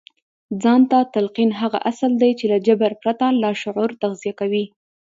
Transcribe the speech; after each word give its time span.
ځان 0.63 0.81
ته 0.91 0.99
تلقين 1.13 1.51
هغه 1.61 1.79
اصل 1.91 2.11
دی 2.21 2.31
چې 2.39 2.45
له 2.51 2.57
جبر 2.67 2.91
پرته 3.01 3.25
لاشعور 3.41 3.89
تغذيه 4.01 4.33
کوي. 4.39 4.65